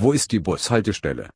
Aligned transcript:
Wo 0.00 0.12
ist 0.12 0.30
die 0.30 0.38
Bushaltestelle? 0.38 1.26